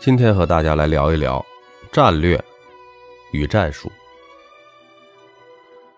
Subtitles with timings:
[0.00, 1.44] 今天和大家来聊一聊
[1.90, 2.42] 战略
[3.32, 3.90] 与战术。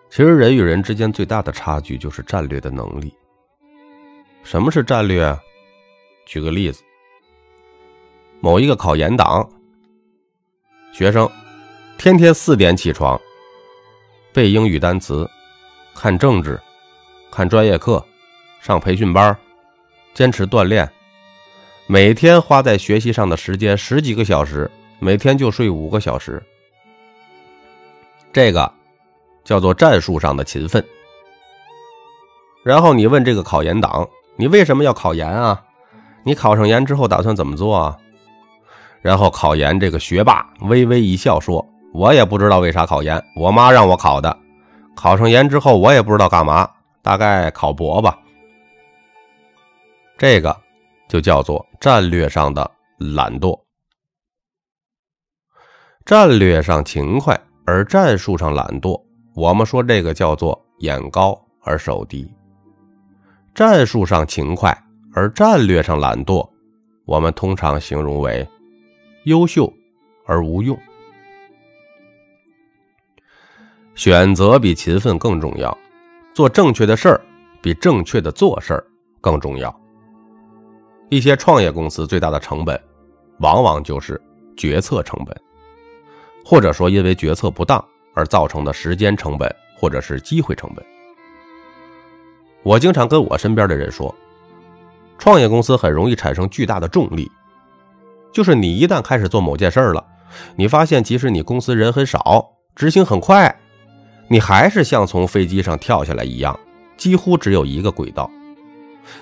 [0.09, 3.15] 其实人与人之间最大的差距就是战略的能力。
[4.43, 5.39] 什么是战略？
[6.25, 6.83] 举个例子，
[8.41, 9.47] 某一个考研党，
[10.93, 11.31] 学生
[11.99, 13.21] 天天四点起床，
[14.33, 15.29] 背英语单词，
[15.95, 16.59] 看政治，
[17.31, 18.05] 看专业课，
[18.61, 19.37] 上培训班，
[20.15, 20.91] 坚持锻炼。
[21.93, 26.41] 每天花在学习上的时间十几个小时，每天就睡五个小时，
[28.33, 28.73] 这个
[29.43, 30.87] 叫做战术上的勤奋。
[32.63, 35.61] 然后你问这个考研党，你为什么要考研啊？
[36.23, 37.99] 你考上研之后打算怎么做啊？
[39.03, 44.39] 然后考研这个学霸微微一笑说：“我也不知道为啥考研，我妈让我考的。
[44.95, 46.71] 考上研之后我也不知道干嘛，
[47.03, 48.17] 大概考博吧。”
[50.17, 50.57] 这个。
[51.11, 53.61] 就叫做战略上的懒惰，
[56.07, 59.03] 战略上勤快而战术上懒惰。
[59.35, 62.33] 我们说这个叫做眼高而手低。
[63.53, 64.73] 战术上勤快
[65.13, 66.49] 而战略上懒惰，
[67.05, 68.49] 我们通常形容为
[69.25, 69.73] 优秀
[70.27, 70.79] 而无用。
[73.97, 75.77] 选择比勤奋更重要，
[76.33, 77.21] 做正确的事儿
[77.61, 78.87] 比正确的做事儿
[79.21, 79.80] 更重要。
[81.11, 82.81] 一些创业公司最大的成本，
[83.41, 84.21] 往往就是
[84.57, 85.37] 决策成本，
[86.45, 90.87] 或者说因为决策不当而造成的时间成本，或者是机会成本。
[92.63, 94.15] 我经常跟我身边的人说，
[95.19, 97.29] 创业公司很容易产生巨大的重力，
[98.33, 100.07] 就是你一旦开始做某件事了，
[100.55, 103.59] 你发现即使你公司人很少，执行很快，
[104.29, 106.57] 你还是像从飞机上跳下来一样，
[106.97, 108.31] 几乎只有一个轨道。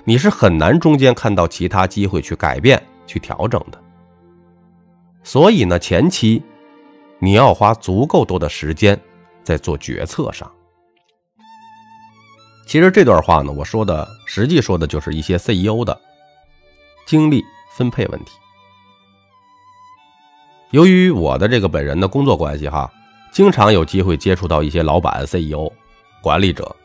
[0.04, 3.82] 你是很难中间看到其他机会去改变、去调整的。
[5.22, 6.42] 所以呢，前期
[7.18, 8.98] 你要花足够多的时间
[9.42, 10.50] 在做决策上。
[12.66, 15.98] 其实这段话呢，我说的实际说的就是一些 CEO 的
[17.06, 17.42] 精力
[17.76, 18.32] 分配问题。
[20.70, 22.90] 由于我的这个本人的工作关系哈，
[23.32, 25.72] 经常有机会接触到一些老板、CEO、
[26.22, 26.76] 管理者，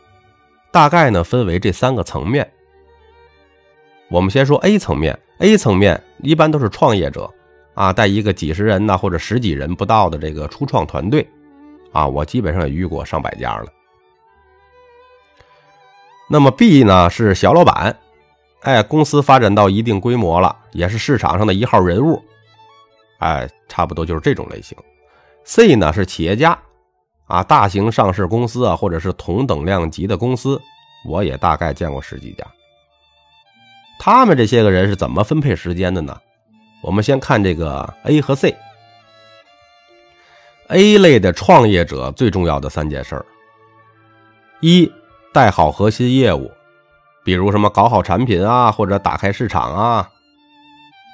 [0.72, 2.50] 大概呢分为这三个层面。
[4.14, 7.28] 我们先说 A 层面，A 层面一般都是创业者，
[7.74, 11.28] 啊，带一个几十人呐或者十几人不到的这个初创团队，
[11.92, 13.66] 啊，我基本上也遇过上百家了。
[16.30, 17.98] 那么 B 呢是小老板，
[18.62, 22.22] 哎，公司发展到一定规模了，也是市场上的一号人物，
[23.18, 24.78] 哎，差不多就是这种类型。
[25.44, 26.56] C 呢是企业家，
[27.26, 30.62] 啊，大型上市公司啊，或者是同等量级的公司，
[31.04, 32.46] 我也大概见过十几家。
[34.06, 36.20] 他们这些个人是怎么分配时间的呢？
[36.82, 38.54] 我们先看这个 A 和 C。
[40.68, 43.26] A 类的创业者最重要的三件事儿：
[44.60, 44.92] 一
[45.32, 46.52] 带好核心业务，
[47.24, 50.06] 比如什么搞好产品啊，或者打开市场啊；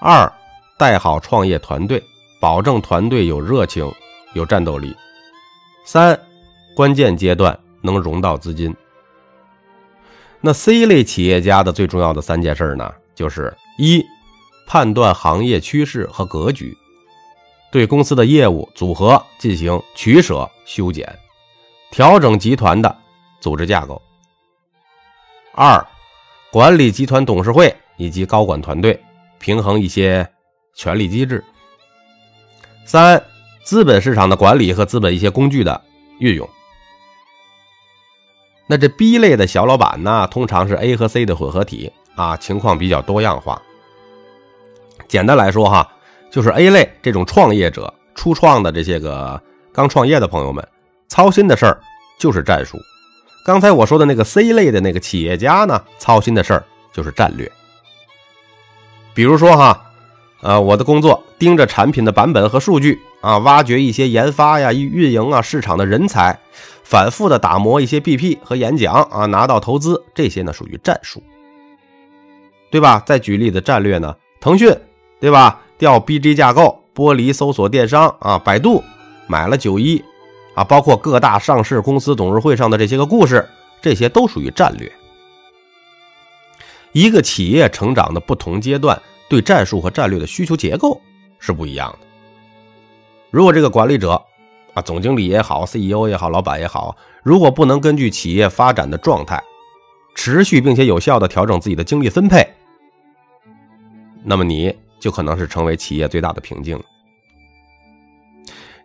[0.01, 0.33] 二
[0.75, 2.03] 带好创业团队，
[2.41, 3.87] 保证团队有热情、
[4.33, 4.95] 有战斗力；
[5.85, 6.19] 三
[6.75, 8.75] 关键阶段能融到资金。
[10.41, 14.03] 那 C 类企业家的最重要的三件事呢，就是一，
[14.65, 16.77] 判断行业趋势和格局，
[17.71, 21.13] 对公司的业务组合进行取舍、修剪，
[21.91, 22.95] 调整集团的
[23.41, 24.01] 组织架构；
[25.53, 25.85] 二，
[26.51, 28.97] 管理集团董事会以及高管团队，
[29.39, 30.25] 平衡一些
[30.73, 31.43] 权力机制；
[32.85, 33.21] 三，
[33.65, 35.81] 资本市场的管理和资本一些工具的
[36.19, 36.49] 运用。
[38.71, 43.59] 那这 B 类的小老板呢，通常是 A 和 C 的混合体啊，情况比较多样化。
[45.07, 45.91] 简单来说哈，
[46.29, 49.41] 就是 A 类这种创业者、初创的这些个
[49.73, 50.63] 刚创业的朋友们，
[51.07, 51.81] 操心的事儿
[52.19, 52.77] 就是战术。
[53.43, 56.63] 刚才我说的那个 C 类的那个企业家呢，操心的事儿
[56.93, 57.51] 就是战略。
[59.15, 59.83] 比如说哈，
[60.43, 66.39] 呃，我的工作盯着产品的版本和数据啊，挖掘一些研发呀、运营啊、市场的人才。
[66.89, 71.21] 反复的打磨一些 BP 和演讲啊，拿到投资，这些呢属于战术，
[72.71, 73.03] 对吧？
[73.05, 74.75] 再举例子，战略呢，腾讯，
[75.19, 75.61] 对吧？
[75.77, 78.83] 调 BG 架构，剥离搜索电商啊，百度
[79.27, 80.03] 买了九一
[80.55, 83.47] 啊，包括各大上市公司董事会上的这些个故事，
[83.83, 84.91] 这些都属于战略。
[86.91, 88.99] 一个企业成长的不同阶段，
[89.29, 90.99] 对战术和战略的需求结构
[91.37, 92.07] 是不一样的。
[93.29, 94.19] 如果这个管理者，
[94.81, 99.41] 总经理也好，CEO 也好，老板也好，如果不能根据企业发展的状态，
[100.15, 102.47] 持续并且有效的调整自己的精力分配，
[104.23, 106.81] 那么你就可能是成为企业最大的瓶颈。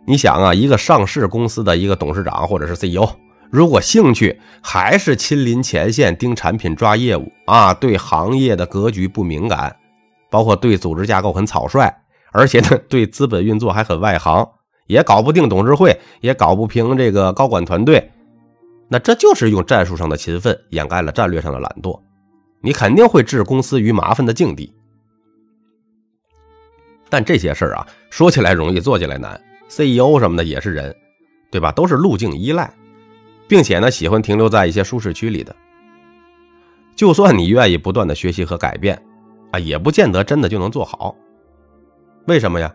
[0.07, 3.09] 你想啊，一个上市公司的一个董事长或者是 CEO，
[3.49, 9.75] 如果兴趣还是亲临前线盯产品抓业务啊，对行业的格局不敏感，
[10.29, 11.91] 包括对组织架构很草率，
[12.31, 14.47] 而且呢对资本运作还很外行，
[14.87, 18.11] 也搞不定董事会，也搞不平这个高管团队，
[18.87, 21.99] 那这就是用战术上的勤奋掩盖了战略上的懒惰，
[22.61, 24.73] 你肯定会置公司于麻烦的境地。
[27.09, 29.39] 但这些事儿啊，说起来容易，做起来难。
[29.67, 30.95] CEO 什么的也是人，
[31.49, 31.71] 对吧？
[31.71, 32.71] 都是路径依赖，
[33.47, 35.55] 并且呢，喜欢停留在一些舒适区里的。
[36.95, 39.01] 就算你愿意不断的学习和改变，
[39.51, 41.15] 啊，也不见得真的就能做好。
[42.27, 42.73] 为什么呀？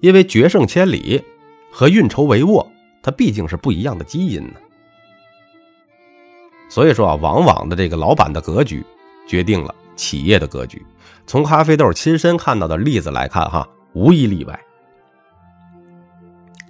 [0.00, 1.22] 因为决胜千里
[1.78, 2.66] 和运筹帷幄，
[3.02, 4.54] 它毕竟是不一样的基因呢。
[6.70, 8.82] 所以说啊，往往的这个老板的格局，
[9.28, 10.82] 决定了企业的格局。
[11.26, 14.58] 从咖啡豆亲身看到的例子来看，哈，无一例外。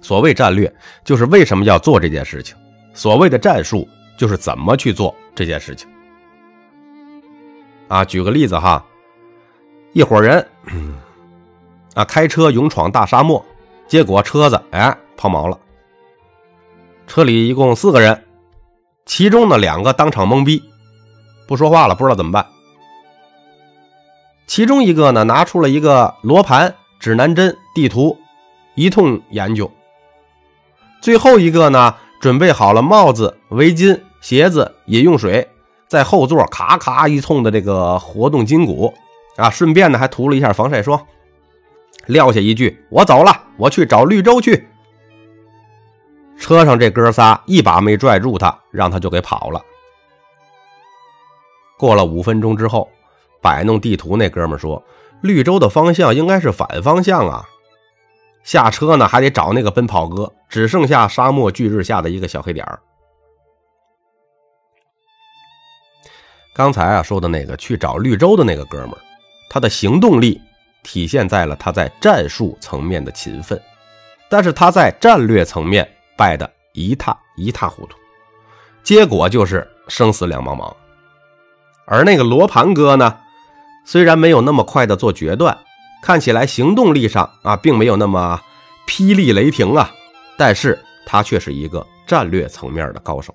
[0.01, 0.75] 所谓战略，
[1.05, 2.57] 就是为什么要做这件事情；
[2.93, 3.87] 所谓的战术，
[4.17, 5.87] 就是怎么去做这件事情。
[7.87, 8.85] 啊，举个例子哈，
[9.93, 10.45] 一伙人
[11.93, 13.43] 啊开车勇闯大沙漠，
[13.87, 15.57] 结果车子哎抛锚了。
[17.07, 18.25] 车里一共四个人，
[19.05, 20.61] 其中的两个当场懵逼，
[21.47, 22.45] 不说话了，不知道怎么办。
[24.45, 28.17] 其中一个呢，拿出了一个罗盘、指南针、地图，
[28.75, 29.71] 一通研究。
[31.01, 35.47] 最后一个呢，准备好了帽子、围巾、鞋子、饮用水，
[35.87, 38.93] 在后座咔咔一通的这个活动筋骨，
[39.37, 40.99] 啊，顺便呢还涂了一下防晒霜，
[42.07, 44.67] 撂下一句：“我走了，我去找绿洲去。”
[46.39, 49.61] 车上这哥仨一把没拽住他，让他就给跑了。
[51.77, 52.89] 过了五分钟之后，
[53.41, 54.83] 摆弄地图那哥们说
[55.21, 57.45] ：“绿洲的方向应该是反方向啊。”
[58.43, 62.79] 下车呢，还得找那个奔跑哥，只剩下沙漠巨日下的一个小黑点儿。
[66.55, 68.97] 刚才啊说的那个去找绿洲的那个哥们，
[69.49, 70.41] 他的行动力
[70.83, 73.61] 体现在了他在战术层面的勤奋，
[74.29, 77.97] 但是他在战略层面败得一塌一塌糊涂，
[78.83, 80.73] 结果就是生死两茫茫。
[81.85, 83.17] 而那个罗盘哥呢，
[83.85, 85.57] 虽然没有那么快的做决断。
[85.99, 88.39] 看起来行动力上啊，并没有那么
[88.87, 89.91] 霹雳雷霆啊，
[90.37, 93.33] 但是他却是一个战略层面的高手。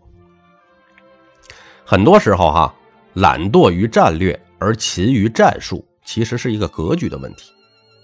[1.85, 2.73] 很多时候哈，
[3.15, 7.53] 懒惰于战略而勤于战术，其实是一个格局的问题，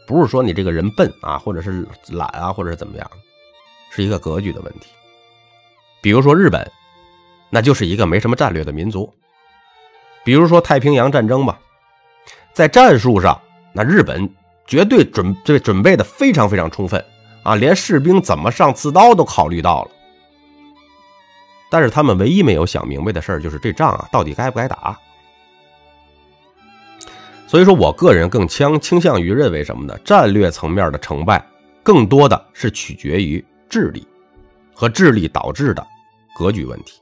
[0.07, 3.11] 不是说你这个人笨啊，或者是懒啊，或者是怎么样，
[3.91, 4.89] 是一个格局的问题。
[6.01, 6.71] 比如说日本，
[7.51, 9.13] 那就是一个没什么战略的民族。
[10.25, 11.59] 比如说太平洋战争吧，
[12.53, 13.41] 在战术上，
[13.73, 14.29] 那日本。
[14.69, 17.03] 绝对准这准备的非常非常充分
[17.43, 19.91] 啊，连士兵怎么上刺刀都考虑到了。
[21.71, 25.01] 但是他们唯一没有想明白的事儿，就是这仗啊，到底该不该打。
[27.49, 29.99] 所以说我个人更倾倾向于认为什么呢？
[30.05, 31.43] 战略层面的成败，
[31.83, 34.07] 更多的是取决于智力
[34.75, 35.85] 和智力导致的
[36.37, 37.01] 格局问题。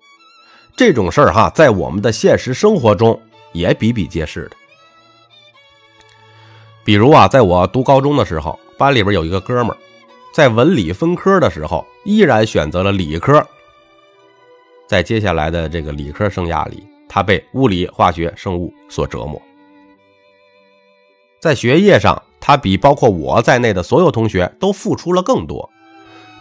[0.76, 3.20] 这种事儿哈，在我们的现实生活中
[3.52, 4.52] 也比比皆是的。
[6.84, 9.76] 比如啊，在我读高中的时候，班里边有一个哥们儿，
[10.32, 13.44] 在文理分科的时候，依然选择了理科。
[14.86, 19.42] 在接下来的这个理科生涯里，他被物理、化学、生物所折磨。
[21.40, 25.70] 在学业上，他比包括我在内的所有同学都付出了更多。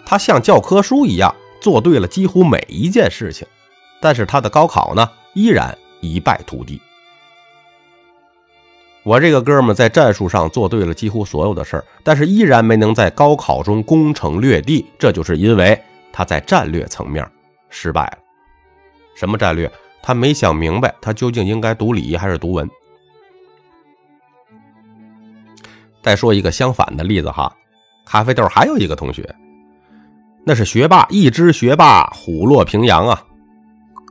[0.05, 3.47] 他像教科书一样做对了几乎每一件事情，
[3.99, 6.81] 但是他的高考呢，依然一败涂地。
[9.03, 15.79] 我这个哥们在战术上做对了几乎所有的事儿，但是依然没能在高考中攻城略地，这就是因为
[16.11, 17.23] 他在战略层面
[17.69, 18.17] 失败了。
[19.15, 19.71] 什么战略？
[20.01, 22.69] 他没想明白，他究竟应该读理还是读文。
[26.05, 27.51] 再说一个相反的例子哈，
[28.05, 29.27] 咖啡豆还有一个同学，
[30.45, 33.25] 那是学霸，一只学霸虎落平阳啊，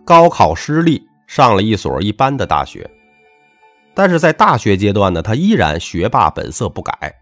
[0.05, 2.91] 高考失利，上了一所一般的大学。
[3.95, 7.15] 但是在大学阶段呢，他依然学霸本色不改。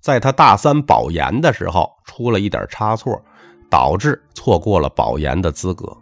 [0.00, 3.16] 在他大三保研的时候，出了一点差错，
[3.70, 5.96] 导致错过了保研的资格。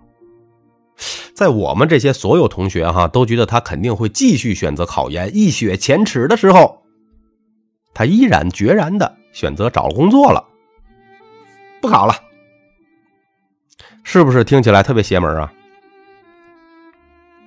[1.34, 6.82] 在我们这些所有同学哈都觉得他肯定会继续选择考研，一雪前耻的时候，
[7.96, 10.44] 他依然决然的选择找工作了，
[11.80, 12.14] 不考了。
[14.02, 15.50] 是不是听起来特别邪门啊？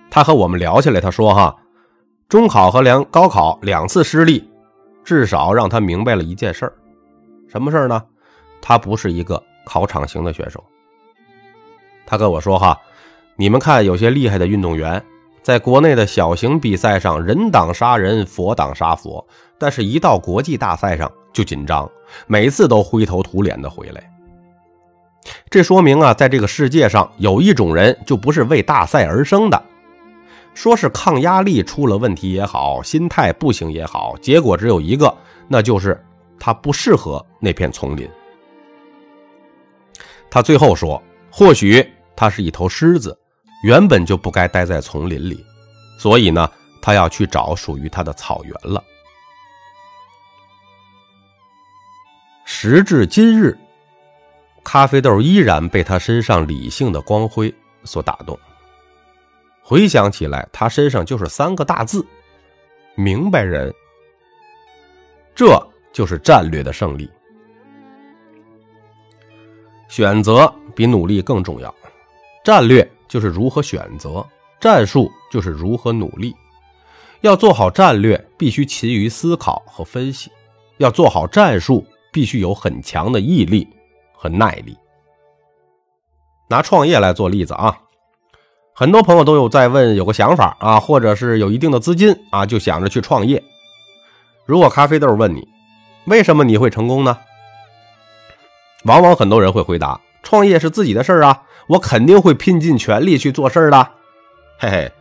[0.10, 1.56] 他和我们聊起来，他说哈。
[2.28, 4.50] 中考和两高考两次失利，
[5.04, 6.74] 至少让他明白了一件事儿，
[7.48, 8.04] 什么事儿呢？
[8.60, 10.64] 他不是一个考场型的选手。
[12.08, 12.76] 他跟我说哈，
[13.36, 15.04] 你们看有些厉害的运动员，
[15.42, 19.26] 在国内的小型比赛上人挡杀人，佛挡杀佛，
[19.58, 21.90] 但是一到国际大赛上就紧张，
[22.28, 24.04] 每次都灰头土脸的回来。
[25.50, 29.62] 这说明啊，在这个世界上有一种人就不是为大赛而生的。
[30.54, 35.16] 说是抗压力出了问题也好，心态不行也好，结果只有一个，
[35.48, 36.04] 那就是
[36.40, 38.10] 他不适合那片丛林。
[40.30, 43.18] 他最后说：“或许他是一头狮子，
[43.64, 45.44] 原本就不该待在丛林里，
[46.00, 46.50] 所以呢，
[46.82, 48.84] 他要去找属于他的草原了。”
[52.46, 53.58] 时至今日，
[54.64, 58.38] 咖啡豆依然被他身上理性的光辉所打动。
[59.62, 62.06] 回想起来，他身上就是三个大字：
[62.96, 63.72] 明白人。
[65.36, 65.46] 这
[65.94, 67.10] 就是战略的胜利。
[69.88, 71.74] 选择比努力更重要。
[72.44, 74.26] 战略就是如何选择，
[74.62, 76.34] 战术就是如何努力。
[77.22, 80.30] 要做好战略，必须勤于思考和分析；
[80.78, 83.68] 要做好战术，必须有很强的毅力
[84.14, 84.78] 和耐力。
[86.48, 87.78] 拿创业来做例子啊。
[88.74, 93.44] 很多朋友都有在问，有个想法啊，或者是有一定的资金啊，就想着去创业。
[94.46, 95.46] 如果咖啡豆问你，
[96.06, 97.18] 为什么你会成功呢？
[98.86, 103.88] 往往很多人会回答：创业是自己的事儿啊，我肯定会拼尽全力去做事儿的。
[104.58, 104.92] 嘿嘿，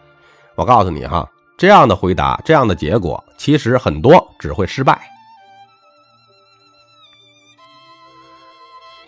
[0.55, 5.01] 我告诉你哈，这样的回答，这样的结果，其实很多只会失败。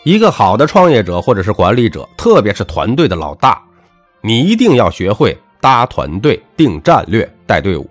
[0.04, 3.62] 一个好的创业者或者是管理者，特别是团队的老大。
[4.22, 7.88] 你一定要学会搭团队、定战略、带队伍，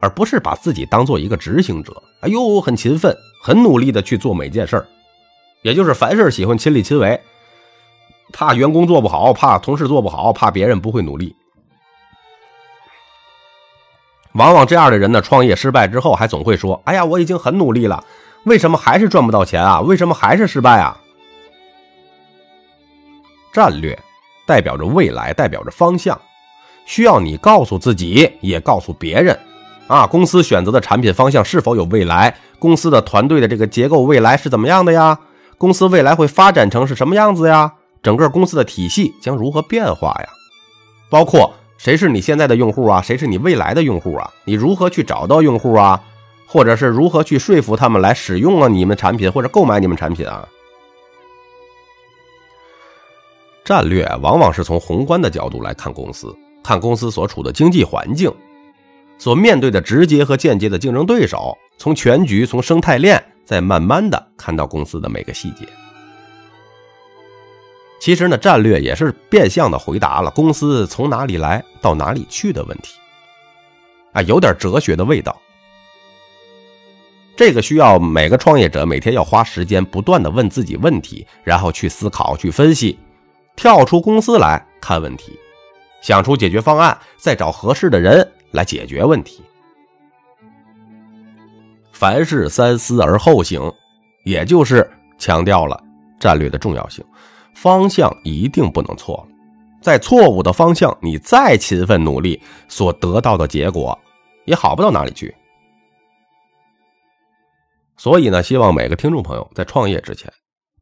[0.00, 2.02] 而不是把自己当做一个执行者。
[2.22, 4.84] 哎呦，很勤奋、很努力的去做每件事儿，
[5.62, 7.20] 也就是凡事喜欢亲力亲为，
[8.32, 11.34] 怕员工做不好，怕同事做不好，怕别人不会努力。
[14.32, 18.04] 往往这样的人呢，创业失败之后还总会说：“哎呀，我已经很努力了，
[18.44, 19.80] 为什么还是赚不到钱啊？
[19.80, 21.00] 为什么还是失败啊？”
[23.52, 23.98] 战略。
[24.46, 26.18] 代表着未来，代表着方向，
[26.86, 29.38] 需要你告诉自己，也告诉别人，
[29.86, 32.34] 啊，公司选择的产品方向是否有未来？
[32.58, 35.18] 公司的团队的这个结构未来是怎么样的呀？
[35.58, 37.74] 公司未来会发展成是什么样子呀？
[38.02, 40.28] 整个公司的体系将如何变化呀？
[41.10, 43.00] 包括谁是你现在的用户啊？
[43.02, 44.30] 谁是你未来的用户啊？
[44.44, 46.02] 你如何去找到用户啊？
[46.46, 50.48] 或者是如何去说服他们来使用了你们产品或者购买你们产品啊？
[53.64, 58.32] 战略往往是从宏观的角度来看公司，看公司所处的经济环境，
[59.18, 65.66] 所面对的直接和间接的竞争对手，从全局、从生态链，再慢慢的看到公司的每个细节。
[68.08, 72.98] 其实呢，战略也是变相的回答了公司从哪里来到哪里去的问题，
[74.14, 75.38] 啊，有点哲学的味道。
[77.36, 82.98] 这个需要每个创业者每天要花时间不断的问自己问题，然后去思考、去分析。
[83.54, 85.38] 跳出公司来看问题，
[86.00, 89.42] 想出解决方案，再找合适的人来解决问题。
[91.92, 93.70] 凡事三思而后行，
[94.24, 95.78] 也就是强调了
[96.18, 97.04] 战略的重要性。
[97.60, 99.26] 方向一定不能错，
[99.82, 103.98] 在错误的方向，你再勤奋努力，所得到的结果
[104.44, 105.34] 也好不到哪里去。
[107.96, 110.32] 所以呢，希望每个听众朋友在创业之前，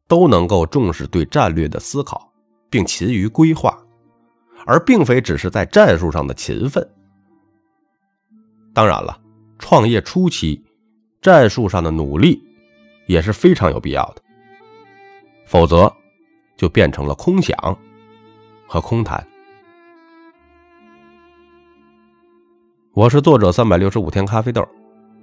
[0.07, 2.25] 都能够重视对战略的思考。
[2.69, 3.77] 并勤于规划，
[4.65, 6.85] 而并非只是在战术上的勤奋。
[8.73, 9.17] 当然了，
[9.57, 10.61] 创业初期
[11.21, 12.37] 战术上的努力
[13.05, 14.21] 也是非常有必要的，
[15.45, 15.89] 否则
[16.57, 17.55] 就变成了空想
[18.67, 19.25] 和空谈。
[22.93, 24.67] 我是作者三百六十五天咖啡豆，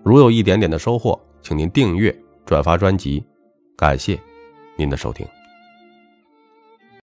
[0.05, 3.23] 如有一点点的收获，请您订阅、转发专辑，
[3.77, 4.19] 感谢
[4.77, 5.27] 您的收听。